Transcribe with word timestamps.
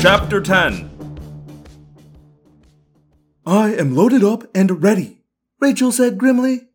Chapter 0.00 0.40
10 0.40 0.97
I 0.97 0.97
am 3.78 3.94
loaded 3.94 4.24
up 4.24 4.44
and 4.54 4.82
ready, 4.82 5.22
Rachel 5.60 5.92
said 5.92 6.18
grimly. 6.18 6.68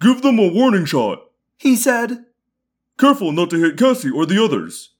Give 0.00 0.20
them 0.20 0.38
a 0.38 0.52
warning 0.52 0.84
shot. 0.84 1.20
He 1.56 1.76
said. 1.76 2.24
Careful 2.98 3.32
not 3.32 3.50
to 3.50 3.60
hit 3.60 3.78
Cassie 3.78 4.10
or 4.10 4.26
the 4.26 4.42
others. 4.42 4.90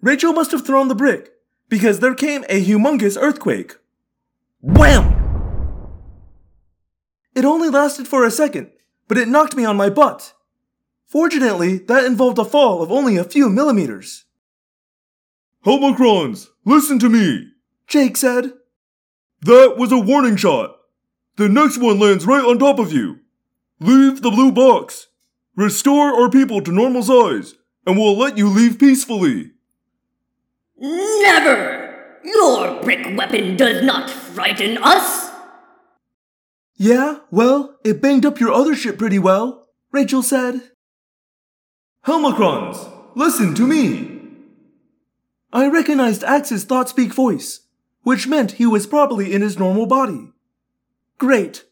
Rachel 0.00 0.32
must 0.32 0.52
have 0.52 0.66
thrown 0.66 0.88
the 0.88 0.94
brick, 0.94 1.30
because 1.68 2.00
there 2.00 2.14
came 2.14 2.44
a 2.48 2.64
humongous 2.64 3.18
earthquake. 3.20 3.76
Wham! 4.62 5.16
It 7.34 7.44
only 7.44 7.68
lasted 7.68 8.08
for 8.08 8.24
a 8.24 8.30
second, 8.30 8.70
but 9.06 9.18
it 9.18 9.28
knocked 9.28 9.54
me 9.54 9.64
on 9.64 9.76
my 9.76 9.90
butt. 9.90 10.32
Fortunately, 11.06 11.78
that 11.78 12.04
involved 12.04 12.38
a 12.38 12.44
fall 12.44 12.82
of 12.82 12.90
only 12.90 13.16
a 13.16 13.24
few 13.24 13.48
millimeters. 13.48 14.24
Helmacrons, 15.64 16.48
listen 16.64 16.98
to 16.98 17.08
me. 17.08 17.48
Jake 17.86 18.16
said. 18.16 18.52
That 19.42 19.76
was 19.76 19.92
a 19.92 19.98
warning 19.98 20.36
shot. 20.36 20.76
The 21.36 21.48
next 21.48 21.78
one 21.78 21.98
lands 21.98 22.26
right 22.26 22.44
on 22.44 22.58
top 22.58 22.78
of 22.78 22.92
you. 22.92 23.20
Leave 23.80 24.20
the 24.20 24.30
blue 24.30 24.52
box. 24.52 25.06
Restore 25.56 26.20
our 26.20 26.30
people 26.30 26.60
to 26.62 26.70
normal 26.70 27.02
size, 27.02 27.54
and 27.86 27.96
we'll 27.96 28.16
let 28.16 28.36
you 28.36 28.48
leave 28.48 28.78
peacefully. 28.78 29.52
Never! 30.78 32.18
Your 32.24 32.82
brick 32.82 33.16
weapon 33.16 33.56
does 33.56 33.82
not 33.82 34.10
frighten 34.10 34.78
us! 34.78 35.30
Yeah, 36.76 37.18
well, 37.30 37.78
it 37.84 38.00
banged 38.00 38.24
up 38.24 38.40
your 38.40 38.52
other 38.52 38.74
ship 38.74 38.98
pretty 38.98 39.18
well, 39.18 39.68
Rachel 39.92 40.22
said. 40.22 40.62
Helmacrons, 42.06 42.90
listen 43.14 43.54
to 43.54 43.66
me. 43.66 44.20
I 45.52 45.68
recognized 45.68 46.24
Ax's 46.24 46.64
thought 46.64 46.88
speak 46.88 47.12
voice, 47.12 47.60
which 48.02 48.26
meant 48.26 48.52
he 48.52 48.66
was 48.66 48.86
probably 48.86 49.32
in 49.32 49.42
his 49.42 49.58
normal 49.58 49.86
body. 49.86 50.32
Great. 51.18 51.64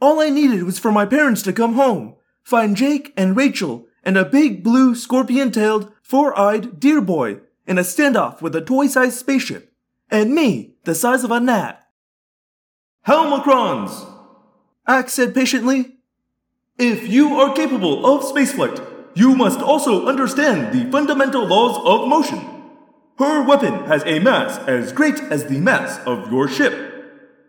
All 0.00 0.20
I 0.20 0.30
needed 0.30 0.62
was 0.62 0.78
for 0.78 0.92
my 0.92 1.06
parents 1.06 1.42
to 1.42 1.52
come 1.52 1.74
home, 1.74 2.16
find 2.42 2.76
Jake 2.76 3.12
and 3.16 3.36
Rachel 3.36 3.86
and 4.02 4.16
a 4.16 4.24
big 4.24 4.62
blue 4.62 4.94
scorpion 4.94 5.50
tailed, 5.50 5.92
four 6.02 6.38
eyed 6.38 6.78
deer 6.78 7.00
boy 7.00 7.40
in 7.66 7.76
a 7.76 7.82
standoff 7.82 8.40
with 8.40 8.54
a 8.54 8.60
toy 8.60 8.86
sized 8.86 9.18
spaceship, 9.18 9.72
and 10.10 10.34
me 10.34 10.76
the 10.84 10.94
size 10.94 11.24
of 11.24 11.32
a 11.32 11.40
gnat. 11.40 11.82
Helmacrons! 13.06 14.12
Ax 14.86 15.14
said 15.14 15.34
patiently. 15.34 15.96
If 16.78 17.08
you 17.08 17.34
are 17.40 17.54
capable 17.54 18.06
of 18.06 18.22
spaceflight, 18.22 18.84
you 19.14 19.34
must 19.34 19.60
also 19.60 20.06
understand 20.06 20.72
the 20.72 20.90
fundamental 20.92 21.46
laws 21.46 21.76
of 21.84 22.08
motion. 22.08 22.65
Her 23.18 23.42
weapon 23.42 23.84
has 23.86 24.02
a 24.04 24.18
mass 24.18 24.58
as 24.68 24.92
great 24.92 25.18
as 25.30 25.46
the 25.46 25.58
mass 25.58 25.98
of 26.06 26.30
your 26.30 26.48
ship. 26.48 26.74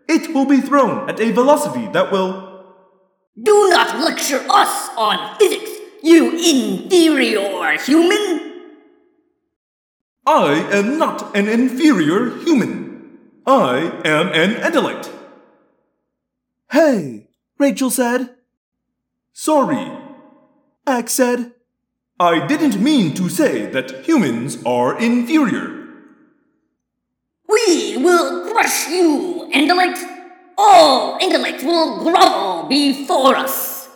It 0.08 0.34
will 0.34 0.46
be 0.46 0.60
thrown 0.60 1.08
at 1.10 1.20
a 1.20 1.30
velocity 1.30 1.86
that 1.92 2.10
will. 2.10 2.64
Do 3.40 3.68
not 3.70 3.98
lecture 4.00 4.44
us 4.48 4.88
on 4.96 5.38
physics, 5.38 5.70
you 6.02 6.32
inferior 6.32 7.78
human! 7.78 8.48
I 10.26 10.68
am 10.72 10.98
not 10.98 11.34
an 11.34 11.48
inferior 11.48 12.36
human. 12.40 13.18
I 13.46 14.00
am 14.04 14.28
an 14.28 14.56
intellect. 14.56 15.10
Hey, 16.70 17.28
Rachel 17.58 17.90
said. 17.90 18.36
Sorry. 19.32 19.90
Ax 20.86 21.12
said. 21.12 21.52
I 22.20 22.44
didn't 22.48 22.82
mean 22.82 23.14
to 23.14 23.28
say 23.28 23.66
that 23.66 24.04
humans 24.04 24.58
are 24.66 24.98
inferior. 24.98 25.86
We 27.48 27.96
will 27.96 28.50
crush 28.50 28.88
you, 28.88 29.48
intellect! 29.52 30.00
All 30.56 31.16
intellect 31.20 31.62
will 31.62 32.02
grovel 32.02 32.68
before 32.68 33.36
us! 33.36 33.88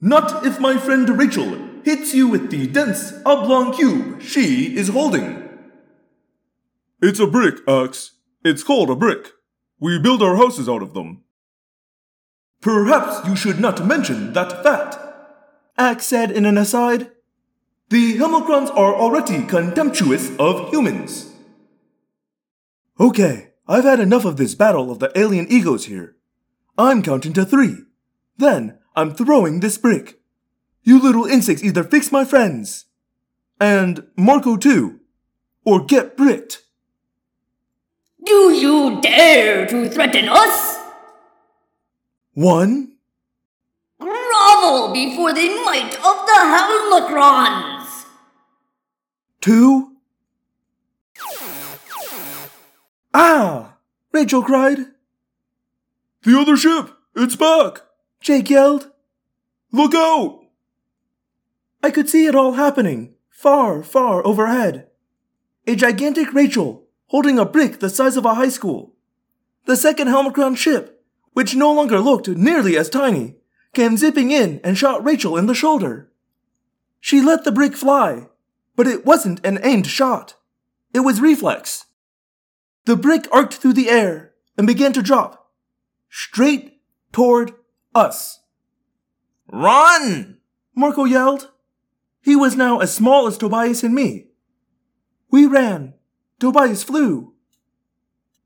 Not 0.00 0.46
if 0.46 0.58
my 0.58 0.78
friend 0.78 1.06
Rachel 1.18 1.58
hits 1.84 2.14
you 2.14 2.26
with 2.26 2.50
the 2.50 2.66
dense 2.68 3.12
oblong 3.26 3.74
cube 3.74 4.22
she 4.22 4.74
is 4.74 4.88
holding. 4.88 5.46
It's 7.02 7.20
a 7.20 7.26
brick, 7.26 7.56
Ax. 7.68 8.12
It's 8.42 8.62
called 8.62 8.88
a 8.88 8.96
brick. 8.96 9.32
We 9.78 9.98
build 9.98 10.22
our 10.22 10.36
houses 10.36 10.70
out 10.70 10.82
of 10.82 10.94
them. 10.94 11.24
Perhaps 12.62 13.28
you 13.28 13.36
should 13.36 13.60
not 13.60 13.86
mention 13.86 14.32
that 14.32 14.62
fact. 14.62 15.03
Ax 15.76 16.06
said 16.06 16.30
in 16.30 16.46
an 16.46 16.56
aside. 16.56 17.10
The 17.90 18.16
Helmacrons 18.16 18.70
are 18.70 18.94
already 18.94 19.44
contemptuous 19.44 20.30
of 20.38 20.70
humans. 20.70 21.32
Okay, 22.98 23.50
I've 23.66 23.84
had 23.84 24.00
enough 24.00 24.24
of 24.24 24.36
this 24.36 24.54
battle 24.54 24.90
of 24.90 25.00
the 25.00 25.10
alien 25.18 25.46
egos 25.50 25.86
here. 25.86 26.16
I'm 26.78 27.02
counting 27.02 27.32
to 27.34 27.44
three. 27.44 27.76
Then 28.36 28.78
I'm 28.96 29.14
throwing 29.14 29.60
this 29.60 29.78
brick. 29.78 30.20
You 30.82 31.00
little 31.00 31.24
insects 31.24 31.64
either 31.64 31.82
fix 31.82 32.12
my 32.12 32.24
friends. 32.24 32.86
And 33.60 34.06
Marco 34.16 34.56
too. 34.56 35.00
Or 35.64 35.84
get 35.84 36.16
bricked. 36.16 36.62
Do 38.24 38.52
you 38.52 39.00
dare 39.00 39.66
to 39.66 39.88
threaten 39.88 40.28
us? 40.28 40.78
One, 42.32 42.93
Grovel 44.64 44.94
before 44.94 45.34
the 45.34 45.48
might 45.66 45.94
of 45.96 46.24
the 46.24 46.40
Helmacrons! 46.54 48.06
two. 49.42 49.92
Ah! 53.12 53.76
Rachel 54.12 54.42
cried. 54.42 54.78
The 56.22 56.38
other 56.38 56.56
ship! 56.56 56.96
It's 57.14 57.36
back! 57.36 57.82
Jake 58.22 58.48
yelled. 58.48 58.90
Look 59.70 59.94
out! 59.94 60.46
I 61.82 61.90
could 61.90 62.08
see 62.08 62.24
it 62.24 62.34
all 62.34 62.52
happening, 62.52 63.12
far, 63.28 63.82
far 63.82 64.26
overhead. 64.26 64.88
A 65.66 65.76
gigantic 65.76 66.32
Rachel, 66.32 66.84
holding 67.08 67.38
a 67.38 67.44
brick 67.44 67.80
the 67.80 67.90
size 67.90 68.16
of 68.16 68.24
a 68.24 68.34
high 68.34 68.48
school. 68.48 68.94
The 69.66 69.76
second 69.76 70.08
Helmacron 70.08 70.56
ship, 70.56 71.04
which 71.34 71.54
no 71.54 71.70
longer 71.70 72.00
looked 72.00 72.28
nearly 72.28 72.78
as 72.78 72.88
tiny, 72.88 73.34
came 73.74 73.96
zipping 73.96 74.30
in 74.30 74.60
and 74.64 74.78
shot 74.78 75.04
Rachel 75.04 75.36
in 75.36 75.46
the 75.46 75.54
shoulder. 75.54 76.10
She 77.00 77.20
let 77.20 77.44
the 77.44 77.52
brick 77.52 77.76
fly, 77.76 78.28
but 78.76 78.86
it 78.86 79.04
wasn't 79.04 79.44
an 79.44 79.58
aimed 79.62 79.86
shot. 79.86 80.36
It 80.92 81.00
was 81.00 81.20
reflex. 81.20 81.86
The 82.86 82.96
brick 82.96 83.26
arced 83.32 83.60
through 83.60 83.74
the 83.74 83.88
air 83.90 84.32
and 84.56 84.66
began 84.66 84.92
to 84.92 85.02
drop, 85.02 85.50
straight 86.08 86.80
toward 87.12 87.52
us. 87.94 88.40
Run! 89.46 90.38
Marco 90.74 91.04
yelled. 91.04 91.50
He 92.22 92.36
was 92.36 92.56
now 92.56 92.80
as 92.80 92.92
small 92.92 93.26
as 93.26 93.38
Tobias 93.38 93.82
and 93.82 93.94
me. 93.94 94.28
We 95.30 95.46
ran. 95.46 95.94
Tobias 96.40 96.82
flew. 96.82 97.34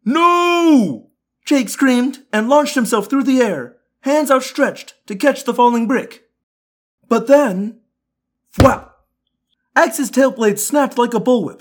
No! 0.04 1.10
Jake 1.44 1.68
screamed 1.68 2.24
and 2.32 2.48
launched 2.48 2.74
himself 2.74 3.08
through 3.08 3.24
the 3.24 3.40
air, 3.40 3.77
hands 4.00 4.30
outstretched 4.30 4.94
to 5.06 5.16
catch 5.16 5.44
the 5.44 5.54
falling 5.54 5.86
brick. 5.86 6.24
But 7.08 7.26
then, 7.26 7.80
thwap! 8.56 8.90
Ax's 9.74 10.10
tail 10.10 10.30
blade 10.30 10.58
snapped 10.58 10.98
like 10.98 11.14
a 11.14 11.20
bullwhip. 11.20 11.60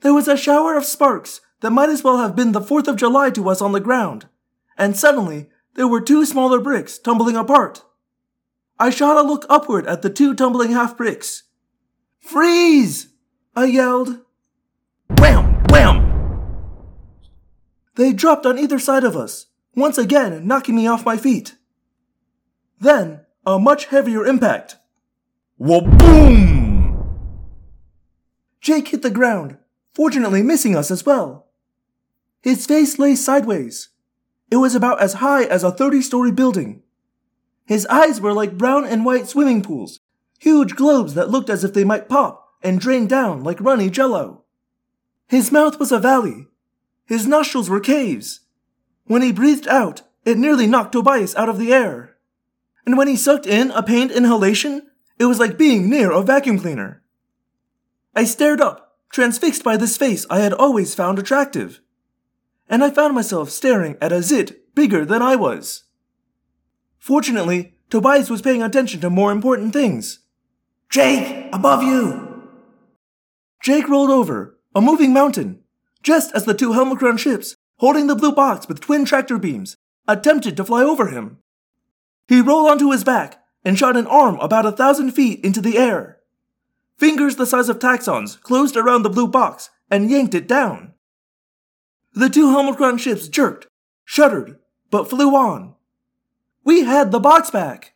There 0.00 0.14
was 0.14 0.28
a 0.28 0.36
shower 0.36 0.76
of 0.76 0.84
sparks 0.84 1.40
that 1.60 1.70
might 1.70 1.90
as 1.90 2.02
well 2.02 2.18
have 2.18 2.34
been 2.34 2.52
the 2.52 2.60
4th 2.60 2.88
of 2.88 2.96
July 2.96 3.30
to 3.30 3.48
us 3.48 3.60
on 3.60 3.72
the 3.72 3.80
ground, 3.80 4.26
and 4.78 4.96
suddenly 4.96 5.48
there 5.74 5.88
were 5.88 6.00
two 6.00 6.24
smaller 6.24 6.60
bricks 6.60 6.98
tumbling 6.98 7.36
apart. 7.36 7.82
I 8.78 8.90
shot 8.90 9.18
a 9.18 9.26
look 9.26 9.44
upward 9.48 9.86
at 9.86 10.02
the 10.02 10.10
two 10.10 10.34
tumbling 10.34 10.72
half 10.72 10.96
bricks. 10.96 11.42
Freeze! 12.18 13.08
I 13.54 13.66
yelled. 13.66 14.20
Wham! 15.18 15.62
Wham! 15.68 16.06
They 17.96 18.12
dropped 18.14 18.46
on 18.46 18.58
either 18.58 18.78
side 18.78 19.04
of 19.04 19.16
us, 19.16 19.46
once 19.74 19.98
again 19.98 20.46
knocking 20.46 20.76
me 20.76 20.86
off 20.86 21.04
my 21.04 21.18
feet. 21.18 21.56
Then, 22.80 23.20
a 23.44 23.58
much 23.58 23.86
heavier 23.86 24.24
impact. 24.24 24.76
Waboom! 25.60 27.06
Jake 28.62 28.88
hit 28.88 29.02
the 29.02 29.10
ground, 29.10 29.58
fortunately 29.94 30.42
missing 30.42 30.74
us 30.74 30.90
as 30.90 31.04
well. 31.04 31.46
His 32.40 32.66
face 32.66 32.98
lay 32.98 33.14
sideways. 33.16 33.90
It 34.50 34.56
was 34.56 34.74
about 34.74 35.00
as 35.00 35.14
high 35.14 35.44
as 35.44 35.62
a 35.62 35.70
30 35.70 36.00
story 36.00 36.32
building. 36.32 36.82
His 37.66 37.86
eyes 37.86 38.20
were 38.20 38.32
like 38.32 38.58
brown 38.58 38.86
and 38.86 39.04
white 39.04 39.28
swimming 39.28 39.62
pools, 39.62 40.00
huge 40.38 40.74
globes 40.74 41.14
that 41.14 41.30
looked 41.30 41.50
as 41.50 41.62
if 41.62 41.74
they 41.74 41.84
might 41.84 42.08
pop 42.08 42.48
and 42.62 42.80
drain 42.80 43.06
down 43.06 43.44
like 43.44 43.60
runny 43.60 43.90
jello. 43.90 44.44
His 45.28 45.52
mouth 45.52 45.78
was 45.78 45.92
a 45.92 45.98
valley. 45.98 46.48
His 47.04 47.26
nostrils 47.26 47.68
were 47.68 47.80
caves. 47.80 48.40
When 49.04 49.22
he 49.22 49.32
breathed 49.32 49.68
out, 49.68 50.02
it 50.24 50.38
nearly 50.38 50.66
knocked 50.66 50.92
Tobias 50.92 51.36
out 51.36 51.48
of 51.48 51.58
the 51.58 51.72
air. 51.72 52.09
And 52.90 52.98
when 52.98 53.06
he 53.06 53.14
sucked 53.14 53.46
in 53.46 53.70
a 53.70 53.84
pained 53.84 54.10
inhalation, 54.10 54.82
it 55.16 55.26
was 55.26 55.38
like 55.38 55.56
being 55.56 55.88
near 55.88 56.10
a 56.10 56.24
vacuum 56.24 56.58
cleaner. 56.58 57.04
I 58.16 58.24
stared 58.24 58.60
up, 58.60 58.96
transfixed 59.12 59.62
by 59.62 59.76
this 59.76 59.96
face 59.96 60.26
I 60.28 60.40
had 60.40 60.52
always 60.52 60.92
found 60.92 61.16
attractive. 61.16 61.80
And 62.68 62.82
I 62.82 62.90
found 62.90 63.14
myself 63.14 63.48
staring 63.48 63.96
at 64.00 64.10
a 64.10 64.24
zit 64.24 64.74
bigger 64.74 65.04
than 65.04 65.22
I 65.22 65.36
was. 65.36 65.84
Fortunately, 66.98 67.74
Tobias 67.90 68.28
was 68.28 68.42
paying 68.42 68.60
attention 68.60 69.00
to 69.02 69.08
more 69.08 69.30
important 69.30 69.72
things. 69.72 70.18
Jake, 70.90 71.48
above 71.52 71.84
you! 71.84 72.50
Jake 73.62 73.88
rolled 73.88 74.10
over, 74.10 74.58
a 74.74 74.80
moving 74.80 75.12
mountain, 75.12 75.62
just 76.02 76.34
as 76.34 76.44
the 76.44 76.54
two 76.54 76.70
Helmacron 76.70 77.20
ships, 77.20 77.54
holding 77.76 78.08
the 78.08 78.16
blue 78.16 78.32
box 78.32 78.66
with 78.66 78.80
twin 78.80 79.04
tractor 79.04 79.38
beams, 79.38 79.76
attempted 80.08 80.56
to 80.56 80.64
fly 80.64 80.82
over 80.82 81.06
him. 81.06 81.38
He 82.30 82.40
rolled 82.40 82.70
onto 82.70 82.92
his 82.92 83.02
back 83.02 83.42
and 83.64 83.76
shot 83.76 83.96
an 83.96 84.06
arm 84.06 84.38
about 84.38 84.64
a 84.64 84.70
thousand 84.70 85.10
feet 85.10 85.44
into 85.44 85.60
the 85.60 85.76
air. 85.76 86.20
Fingers 86.96 87.34
the 87.34 87.44
size 87.44 87.68
of 87.68 87.80
Taxxons 87.80 88.40
closed 88.40 88.76
around 88.76 89.02
the 89.02 89.10
blue 89.10 89.26
box 89.26 89.70
and 89.90 90.08
yanked 90.08 90.36
it 90.36 90.46
down. 90.46 90.94
The 92.12 92.30
two 92.30 92.46
Helmacron 92.46 93.00
ships 93.00 93.26
jerked, 93.26 93.66
shuddered, 94.04 94.60
but 94.92 95.10
flew 95.10 95.34
on. 95.34 95.74
We 96.62 96.84
had 96.84 97.10
the 97.10 97.18
box 97.18 97.50
back! 97.50 97.94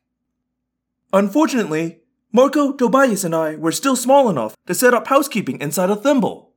Unfortunately, 1.13 2.01
Marco, 2.33 2.73
Tobias, 2.73 3.23
and 3.23 3.37
I 3.37 3.55
were 3.55 3.71
still 3.71 3.95
small 3.95 4.29
enough 4.29 4.57
to 4.67 4.75
set 4.75 4.95
up 4.95 5.07
housekeeping 5.07 5.61
inside 5.61 5.91
a 5.91 5.95
thimble. 5.95 6.51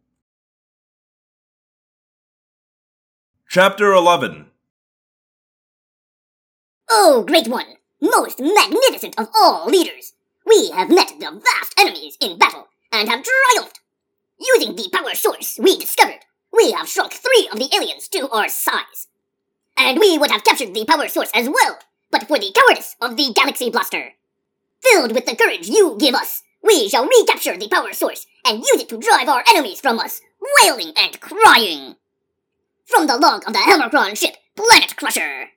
Chapter 3.48 3.94
11 3.94 4.48
Oh, 6.90 7.24
great 7.28 7.48
one! 7.48 7.76
Most 8.00 8.40
magnificent 8.40 9.20
of 9.20 9.28
all 9.36 9.68
leaders! 9.68 10.14
We 10.46 10.72
have 10.72 10.90
met 10.90 11.14
the 11.20 11.32
vast 11.32 11.74
enemies 11.78 12.18
in 12.22 12.38
battle 12.38 12.68
and 12.92 13.10
have 13.10 13.26
triumphed! 13.26 13.82
Using 14.40 14.76
the 14.76 14.90
power 14.94 15.14
source 15.14 15.60
we 15.60 15.78
discovered, 15.78 16.20
we 16.54 16.72
have 16.72 16.88
shrunk 16.88 17.12
three 17.12 17.50
of 17.52 17.60
the 17.60 17.70
aliens 17.76 18.08
to 18.10 18.30
our 18.30 18.48
size. 18.48 19.08
And 19.76 20.00
we 20.00 20.18
would 20.18 20.32
have 20.32 20.46
captured 20.46 20.74
the 20.74 20.86
power 20.86 21.10
source 21.10 21.32
as 21.34 21.50
well, 21.50 21.80
but 22.10 22.28
for 22.28 22.40
the 22.40 22.54
cowardice 22.56 22.96
of 23.02 23.18
the 23.18 23.34
Galaxy 23.36 23.70
Blaster. 23.70 24.14
Filled 24.82 25.14
with 25.14 25.26
the 25.26 25.36
courage 25.36 25.68
you 25.68 25.98
give 26.00 26.16
us, 26.16 26.44
we 26.64 26.88
shall 26.88 27.06
recapture 27.06 27.58
the 27.58 27.68
power 27.68 27.92
source 27.92 28.26
and 28.46 28.60
use 28.60 28.82
it 28.82 28.90
to 28.90 28.98
drive 28.98 29.28
our 29.28 29.44
enemies 29.50 29.82
from 29.82 30.00
us, 30.00 30.22
wailing 30.64 30.94
and 30.98 31.20
crying. 31.20 31.96
From 32.86 33.08
the 33.08 33.18
log 33.18 33.46
of 33.46 33.54
the 33.54 33.60
Helmacron 33.60 34.18
ship, 34.18 34.38
Planet 34.56 34.96
Crusher. 34.96 35.50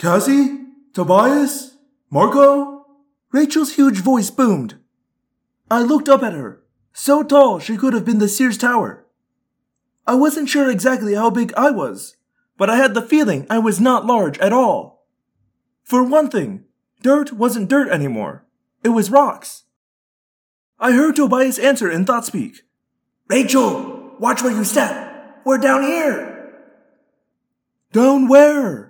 Cassie? 0.00 0.58
Tobias? 0.94 1.76
Marco? 2.08 2.86
Rachel's 3.32 3.74
huge 3.74 3.98
voice 3.98 4.30
boomed. 4.30 4.76
I 5.70 5.82
looked 5.82 6.08
up 6.08 6.22
at 6.22 6.32
her, 6.32 6.62
so 6.94 7.22
tall 7.22 7.58
she 7.58 7.76
could 7.76 7.92
have 7.92 8.06
been 8.06 8.18
the 8.18 8.26
Sears 8.26 8.56
Tower. 8.56 9.04
I 10.06 10.14
wasn't 10.14 10.48
sure 10.48 10.70
exactly 10.70 11.16
how 11.16 11.28
big 11.28 11.52
I 11.52 11.70
was, 11.70 12.16
but 12.56 12.70
I 12.70 12.76
had 12.76 12.94
the 12.94 13.02
feeling 13.02 13.46
I 13.50 13.58
was 13.58 13.78
not 13.78 14.06
large 14.06 14.38
at 14.38 14.54
all. 14.54 15.04
For 15.84 16.02
one 16.02 16.30
thing, 16.30 16.64
dirt 17.02 17.34
wasn't 17.34 17.68
dirt 17.68 17.90
anymore. 17.90 18.46
It 18.82 18.88
was 18.96 19.10
rocks. 19.10 19.64
I 20.78 20.92
heard 20.92 21.16
Tobias 21.16 21.58
answer 21.58 21.90
in 21.90 22.06
thought 22.06 22.24
speak. 22.24 22.62
Rachel, 23.28 24.16
watch 24.18 24.42
where 24.42 24.56
you 24.56 24.64
step. 24.64 25.42
We're 25.44 25.58
down 25.58 25.82
here. 25.82 26.54
Down 27.92 28.28
where? 28.28 28.89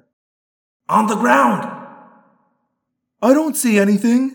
On 0.90 1.06
the 1.06 1.14
ground. 1.14 1.70
I 3.22 3.32
don't 3.32 3.56
see 3.56 3.78
anything. 3.78 4.34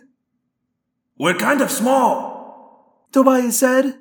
We're 1.20 1.34
kind 1.34 1.62
of 1.62 1.70
small, 1.70 3.08
Tobias 3.12 3.60
said. 3.60 3.96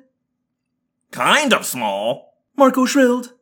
Kind 1.11 1.53
of 1.53 1.65
small. 1.65 2.37
Marco 2.55 2.85
shrilled. 2.85 3.33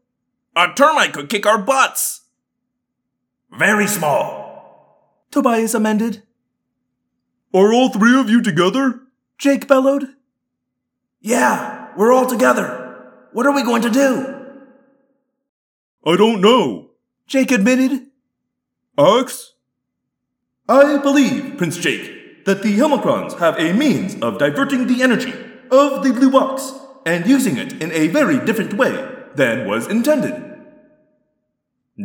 A 0.55 0.73
termite 0.75 1.13
could 1.13 1.29
kick 1.29 1.45
our 1.45 1.59
butts. 1.59 2.21
Very 3.51 3.85
small, 3.85 5.19
Tobias 5.29 5.75
amended. 5.75 6.23
Are 7.53 7.71
all 7.71 7.89
three 7.89 8.19
of 8.19 8.31
you 8.31 8.41
together? 8.41 9.01
Jake 9.37 9.67
bellowed. 9.67 10.07
Yeah, 11.21 11.89
we're 11.95 12.11
all 12.11 12.25
together. 12.25 13.27
What 13.31 13.45
are 13.45 13.53
we 13.53 13.61
going 13.61 13.83
to 13.83 13.91
do? 13.91 14.09
I 16.03 16.17
don't 16.17 16.41
know. 16.41 16.89
Jake 17.27 17.51
admitted. 17.51 18.07
Ax? 18.97 19.53
I 20.69 20.97
believe, 20.97 21.57
Prince 21.57 21.77
Jake, 21.77 22.45
that 22.45 22.61
the 22.61 22.77
Helmacrons 22.77 23.39
have 23.39 23.57
a 23.57 23.73
means 23.73 24.15
of 24.21 24.37
diverting 24.37 24.85
the 24.85 25.01
energy 25.01 25.33
of 25.71 26.03
the 26.03 26.13
blue 26.13 26.29
box 26.29 26.73
and 27.05 27.25
using 27.25 27.57
it 27.57 27.81
in 27.81 27.91
a 27.91 28.07
very 28.07 28.43
different 28.45 28.73
way 28.73 28.91
than 29.35 29.67
was 29.67 29.87
intended. 29.87 30.41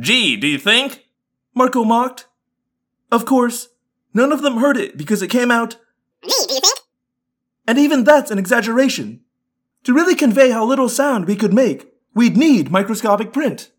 Gee, 0.00 0.36
do 0.36 0.46
you 0.46 0.58
think? 0.58 1.04
Marco 1.54 1.84
mocked. 1.84 2.26
Of 3.12 3.26
course, 3.26 3.68
none 4.14 4.32
of 4.32 4.40
them 4.40 4.56
heard 4.56 4.78
it 4.78 4.96
because 4.96 5.20
it 5.20 5.28
came 5.28 5.50
out. 5.50 5.76
Me, 6.24 6.32
do 6.46 6.54
you 6.54 6.60
think? 6.60 6.78
And 7.66 7.78
even 7.78 8.04
that's 8.04 8.30
an 8.30 8.38
exaggeration. 8.38 9.20
To 9.84 9.92
really 9.92 10.14
convey 10.14 10.50
how 10.50 10.64
little 10.64 10.88
sound 10.88 11.26
we 11.26 11.36
could 11.36 11.52
make, 11.52 11.92
we'd 12.14 12.36
need 12.36 12.70
microscopic 12.70 13.32
print. 13.32 13.70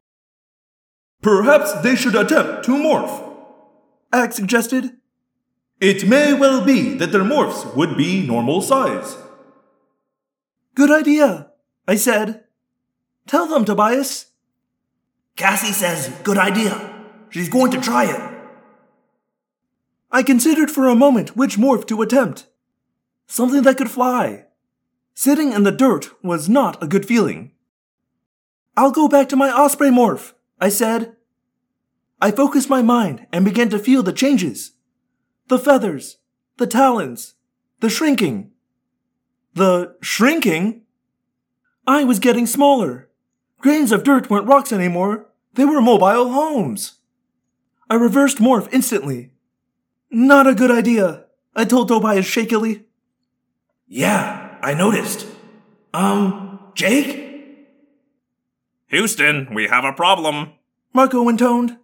Perhaps 1.21 1.81
they 1.81 1.95
should 1.95 2.15
attempt 2.15 2.63
to 2.65 2.71
morph. 2.71 3.35
Ax 4.13 4.35
suggested. 4.37 4.97
It 5.81 6.07
may 6.07 6.33
well 6.33 6.63
be 6.63 6.95
that 6.95 7.11
their 7.11 7.23
morphs 7.23 7.75
would 7.75 7.97
be 7.97 8.25
normal 8.25 8.61
size. 8.61 9.17
Good 10.75 10.91
idea, 10.91 11.51
I 11.87 11.95
said. 11.95 12.45
Tell 13.27 13.47
them, 13.47 13.65
Tobias. 13.65 14.27
Cassie 15.35 15.71
says, 15.73 16.09
good 16.23 16.37
idea. 16.37 16.95
She's 17.29 17.49
going 17.49 17.71
to 17.71 17.81
try 17.81 18.05
it. 18.05 18.21
I 20.11 20.23
considered 20.23 20.71
for 20.71 20.87
a 20.87 20.95
moment 20.95 21.35
which 21.35 21.57
morph 21.57 21.85
to 21.87 22.01
attempt. 22.01 22.47
Something 23.27 23.61
that 23.63 23.77
could 23.77 23.91
fly. 23.91 24.45
Sitting 25.13 25.51
in 25.51 25.63
the 25.63 25.71
dirt 25.71 26.09
was 26.23 26.49
not 26.49 26.81
a 26.81 26.87
good 26.87 27.05
feeling. 27.05 27.51
I'll 28.75 28.91
go 28.91 29.07
back 29.07 29.29
to 29.29 29.35
my 29.35 29.51
osprey 29.51 29.89
morph, 29.89 30.33
I 30.59 30.69
said. 30.69 31.15
I 32.21 32.31
focused 32.31 32.69
my 32.69 32.81
mind 32.81 33.25
and 33.31 33.45
began 33.45 33.69
to 33.69 33.79
feel 33.79 34.03
the 34.03 34.13
changes. 34.13 34.73
The 35.47 35.57
feathers, 35.57 36.17
the 36.57 36.67
talons, 36.67 37.35
the 37.79 37.89
shrinking. 37.89 38.51
The 39.53 39.95
shrinking? 40.01 40.81
I 41.87 42.03
was 42.03 42.19
getting 42.19 42.45
smaller. 42.45 43.09
Grains 43.59 43.91
of 43.91 44.03
dirt 44.03 44.29
weren't 44.29 44.47
rocks 44.47 44.71
anymore. 44.71 45.27
They 45.53 45.65
were 45.65 45.81
mobile 45.81 46.29
homes. 46.29 46.99
I 47.89 47.95
reversed 47.95 48.37
morph 48.37 48.67
instantly. 48.71 49.31
Not 50.11 50.47
a 50.47 50.55
good 50.55 50.71
idea, 50.71 51.25
I 51.55 51.65
told 51.65 51.87
Tobias 51.87 52.25
shakily. 52.25 52.83
Yeah, 53.87 54.57
I 54.61 54.73
noticed. 54.73 55.25
Um, 55.93 56.59
Jake? 56.75 57.28
Houston, 58.89 59.53
we 59.53 59.67
have 59.67 59.85
a 59.85 59.93
problem. 59.93 60.53
Marco 60.93 61.29
intoned. 61.29 61.77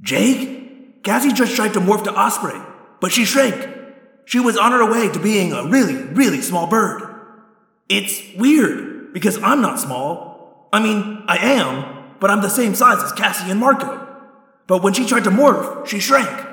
Jake? 0.00 1.02
Cassie 1.02 1.32
just 1.32 1.54
tried 1.54 1.74
to 1.74 1.80
morph 1.80 2.04
to 2.04 2.12
Osprey, 2.12 2.58
but 3.00 3.12
she 3.12 3.24
shrank. 3.24 3.74
She 4.24 4.40
was 4.40 4.56
on 4.56 4.72
her 4.72 4.90
way 4.90 5.08
to 5.10 5.20
being 5.20 5.52
a 5.52 5.64
really, 5.64 5.94
really 5.94 6.40
small 6.40 6.66
bird. 6.66 7.02
It's 7.88 8.34
weird, 8.36 9.12
because 9.12 9.40
I'm 9.42 9.60
not 9.60 9.78
small. 9.78 10.68
I 10.72 10.80
mean, 10.80 11.22
I 11.28 11.36
am, 11.36 12.16
but 12.18 12.30
I'm 12.30 12.40
the 12.40 12.48
same 12.48 12.74
size 12.74 13.02
as 13.02 13.12
Cassie 13.12 13.50
and 13.50 13.60
Marco. 13.60 14.02
But 14.66 14.82
when 14.82 14.94
she 14.94 15.06
tried 15.06 15.24
to 15.24 15.30
morph, 15.30 15.86
she 15.86 16.00
shrank. 16.00 16.46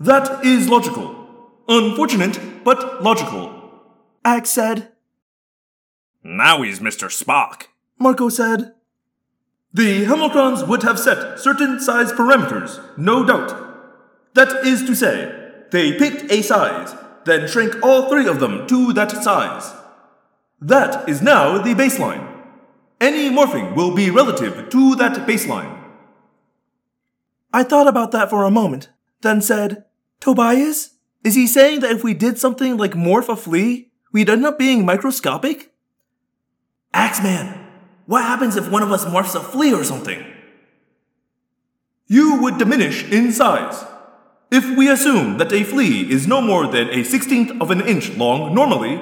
That 0.00 0.44
is 0.44 0.68
logical. 0.68 1.14
Unfortunate, 1.68 2.64
but 2.64 3.02
logical. 3.02 3.52
Ax 4.24 4.50
said. 4.50 4.90
Now 6.24 6.62
he's 6.62 6.80
Mr. 6.80 7.06
Spock. 7.06 7.66
Marco 8.02 8.28
said. 8.28 8.74
The 9.72 10.04
Helmacrons 10.04 10.68
would 10.68 10.82
have 10.82 10.98
set 10.98 11.38
certain 11.38 11.80
size 11.80 12.12
parameters, 12.12 12.78
no 12.98 13.24
doubt. 13.24 13.54
That 14.34 14.66
is 14.66 14.82
to 14.84 14.94
say, 14.94 15.32
they 15.70 15.92
picked 15.92 16.30
a 16.30 16.42
size, 16.42 16.94
then 17.24 17.48
shrank 17.48 17.82
all 17.82 18.08
three 18.08 18.26
of 18.26 18.40
them 18.40 18.66
to 18.66 18.92
that 18.92 19.10
size. 19.22 19.72
That 20.60 21.08
is 21.08 21.22
now 21.22 21.58
the 21.58 21.74
baseline. 21.74 22.28
Any 23.00 23.30
morphing 23.30 23.74
will 23.74 23.94
be 23.94 24.10
relative 24.10 24.68
to 24.70 24.94
that 24.96 25.26
baseline. 25.26 25.78
I 27.52 27.62
thought 27.62 27.86
about 27.86 28.12
that 28.12 28.30
for 28.30 28.44
a 28.44 28.50
moment, 28.50 28.90
then 29.22 29.40
said, 29.40 29.84
Tobias? 30.20 30.90
Is 31.24 31.34
he 31.34 31.46
saying 31.46 31.80
that 31.80 31.92
if 31.92 32.04
we 32.04 32.14
did 32.14 32.38
something 32.38 32.76
like 32.76 32.92
morph 32.92 33.28
a 33.28 33.36
flea, 33.36 33.90
we'd 34.12 34.30
end 34.30 34.44
up 34.44 34.58
being 34.58 34.84
microscopic? 34.84 35.72
Axeman, 36.94 37.61
what 38.06 38.24
happens 38.24 38.56
if 38.56 38.70
one 38.70 38.82
of 38.82 38.90
us 38.90 39.04
morphs 39.04 39.34
a 39.34 39.40
flea 39.40 39.72
or 39.72 39.84
something? 39.84 40.24
You 42.06 42.42
would 42.42 42.58
diminish 42.58 43.04
in 43.10 43.32
size. 43.32 43.84
If 44.50 44.76
we 44.76 44.90
assume 44.90 45.38
that 45.38 45.52
a 45.52 45.64
flea 45.64 46.10
is 46.10 46.26
no 46.26 46.42
more 46.42 46.66
than 46.66 46.90
a 46.90 47.04
sixteenth 47.04 47.58
of 47.60 47.70
an 47.70 47.80
inch 47.80 48.10
long 48.16 48.54
normally, 48.54 49.00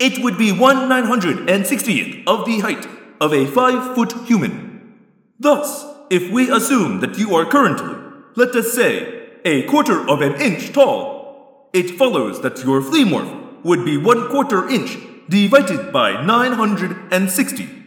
it 0.00 0.22
would 0.24 0.36
be 0.36 0.50
one 0.50 0.88
nine 0.88 1.04
hundred 1.04 1.48
and 1.48 1.66
sixtieth 1.66 2.26
of 2.26 2.44
the 2.46 2.58
height 2.60 2.86
of 3.20 3.32
a 3.32 3.46
five 3.46 3.94
foot 3.94 4.12
human. 4.26 4.98
Thus, 5.38 5.84
if 6.10 6.32
we 6.32 6.50
assume 6.50 7.00
that 7.00 7.18
you 7.18 7.36
are 7.36 7.44
currently, 7.44 7.94
let 8.34 8.56
us 8.56 8.72
say, 8.72 9.28
a 9.44 9.62
quarter 9.64 10.08
of 10.08 10.20
an 10.22 10.34
inch 10.40 10.72
tall, 10.72 11.70
it 11.72 11.90
follows 11.90 12.42
that 12.42 12.64
your 12.64 12.82
flea 12.82 13.04
morph 13.04 13.62
would 13.62 13.84
be 13.84 13.96
one 13.96 14.28
quarter 14.28 14.68
inch 14.68 14.98
divided 15.28 15.92
by 15.92 16.24
960. 16.24 17.79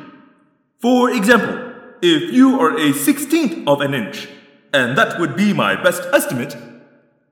For 0.80 1.12
example, 1.12 1.72
if 2.02 2.34
you 2.34 2.60
are 2.60 2.76
a 2.80 2.94
sixteenth 2.94 3.68
of 3.68 3.80
an 3.80 3.94
inch, 3.94 4.28
and 4.74 4.98
that 4.98 5.20
would 5.20 5.36
be 5.36 5.53
my 5.53 5.75
best 5.82 6.01
estimate, 6.12 6.56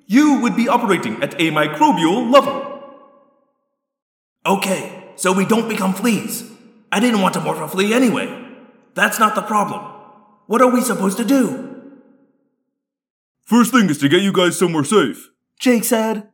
You 0.08 0.39
would 0.42 0.56
be 0.56 0.68
operating 0.68 1.22
at 1.22 1.34
a 1.36 1.51
microbial 1.51 2.32
level. 2.32 2.72
Okay, 4.46 5.12
so 5.15 5.34
we 5.34 5.46
don't 5.46 5.70
become 5.70 5.94
fleas. 5.94 6.50
I 6.92 7.00
didn't 7.00 7.22
want 7.22 7.34
to 7.34 7.39
morph 7.42 7.63
a 7.63 7.68
flea 7.68 7.94
anyway. 7.94 8.27
That's 8.94 9.20
not 9.20 9.36
the 9.36 9.42
problem. 9.42 9.82
What 10.48 10.62
are 10.62 10.72
we 10.72 10.82
supposed 10.82 11.18
to 11.18 11.25
do? 11.25 11.92
First 13.44 13.72
thing 13.72 13.89
is 13.89 13.98
to 14.00 14.10
get 14.10 14.22
you 14.22 14.32
guys 14.34 14.58
somewhere 14.58 14.84
safe. 14.84 15.30
Jake 15.60 15.84
said. 15.84 16.30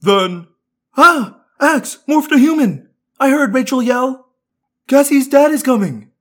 Then, 0.00 0.46
Ah! 0.96 1.40
Ax, 1.60 1.98
morphed 2.08 2.28
to 2.28 2.38
human! 2.38 2.88
I 3.18 3.30
heard 3.30 3.54
Rachel 3.54 3.82
yell. 3.82 4.28
Cassie's 4.88 5.28
dad 5.28 5.52
is 5.52 5.62
coming! 5.62 6.11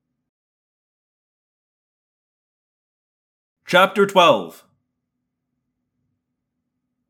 Chapter 3.71 4.05
12 4.05 4.65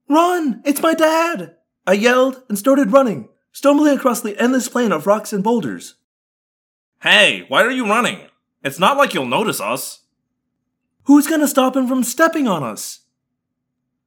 Run! 0.07 0.61
It's 0.63 0.79
my 0.79 0.93
dad! 0.93 1.55
I 1.87 1.93
yelled 1.93 2.43
and 2.49 2.55
started 2.55 2.91
running, 2.91 3.29
stumbling 3.51 3.97
across 3.97 4.21
the 4.21 4.39
endless 4.39 4.69
plain 4.69 4.91
of 4.91 5.07
rocks 5.07 5.33
and 5.33 5.43
boulders. 5.43 5.95
Hey, 7.01 7.45
why 7.47 7.63
are 7.63 7.71
you 7.71 7.87
running? 7.87 8.27
It's 8.63 8.77
not 8.77 8.95
like 8.95 9.15
you'll 9.15 9.25
notice 9.25 9.59
us. 9.59 10.01
Who's 11.05 11.25
gonna 11.25 11.47
stop 11.47 11.75
him 11.75 11.87
from 11.87 12.03
stepping 12.03 12.47
on 12.47 12.61
us? 12.61 13.05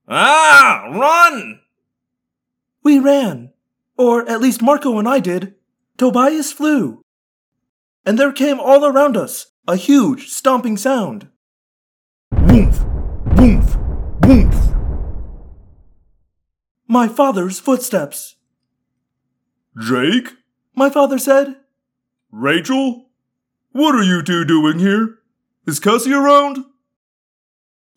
Ah! 0.07 0.87
Run! 0.93 1.59
We 2.85 3.01
ran. 3.01 3.53
Or 3.99 4.31
at 4.31 4.41
least 4.41 4.63
Marco 4.63 4.97
and 5.01 5.09
I 5.09 5.19
did. 5.19 5.57
Tobias 5.99 6.53
flew. 6.53 7.03
And 8.07 8.17
there 8.17 8.31
came 8.31 8.61
all 8.61 8.87
around 8.87 9.17
us 9.17 9.47
a 9.67 9.75
huge 9.75 10.29
stomping 10.29 10.77
sound. 10.77 11.31
Woomph! 12.55 12.85
Woomph! 13.37 13.77
Woomph! 14.23 14.75
My 16.87 17.09
father's 17.09 17.59
footsteps. 17.59 18.37
Jake? 19.77 20.29
My 20.77 20.89
father 20.89 21.19
said, 21.19 21.57
Rachel? 22.31 23.07
What 23.73 23.97
are 23.97 24.05
you 24.05 24.23
two 24.23 24.45
doing 24.45 24.79
here? 24.79 25.19
Is 25.67 25.81
Cassie 25.81 26.13
around? 26.13 26.59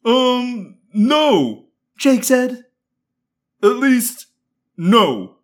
Um, 0.04 0.80
no. 0.92 1.68
Jake 1.96 2.24
said, 2.24 2.64
At 3.62 3.76
least, 3.76 4.26
no. 4.76 5.36